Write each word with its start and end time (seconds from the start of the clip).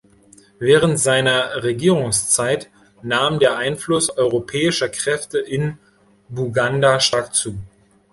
Während 0.57 0.97
seiner 0.99 1.61
Regierungszeit 1.61 2.71
nahm 3.03 3.37
der 3.37 3.57
Einfluss 3.57 4.09
europäischer 4.09 4.89
Kräfte 4.89 5.37
in 5.37 5.77
Buganda 6.27 6.99
stark 6.99 7.35
zu. 7.35 7.59